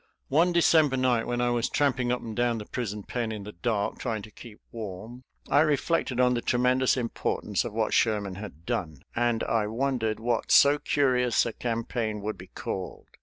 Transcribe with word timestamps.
One 0.29 0.51
December 0.51 0.97
night 0.97 1.27
when 1.27 1.41
I 1.41 1.51
was 1.51 1.69
tramping 1.69 2.11
up 2.11 2.21
and 2.21 2.35
down 2.35 2.57
the 2.57 2.65
prison 2.65 3.03
pen 3.03 3.31
in 3.31 3.43
the 3.43 3.51
dark, 3.51 3.99
trying 3.99 4.23
to 4.23 4.31
keep 4.31 4.59
warm, 4.71 5.23
I 5.47 5.59
reflected 5.61 6.19
on 6.19 6.33
the 6.33 6.41
tremendous 6.41 6.97
importance 6.97 7.63
of 7.63 7.71
what 7.73 7.93
Sherman 7.93 8.33
had 8.33 8.65
done. 8.65 9.03
And 9.15 9.43
I 9.43 9.67
wondered 9.67 10.19
what 10.19 10.51
so 10.51 10.79
curious 10.79 11.45
a 11.45 11.53
campaign 11.53 12.21
would 12.21 12.35
be 12.35 12.47
called. 12.47 13.09